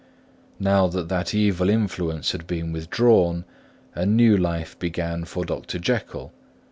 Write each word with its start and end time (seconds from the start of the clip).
Now 0.59 0.87
that 0.87 1.09
that 1.09 1.31
evil 1.35 1.69
influence 1.69 2.31
had 2.31 2.47
been 2.47 2.71
withdrawn, 2.71 3.45
a 3.93 4.03
new 4.03 4.35
life 4.35 4.73
began 4.79 5.25
for 5.25 5.45
Dr. 5.45 5.77
Jekyll. 5.77 6.33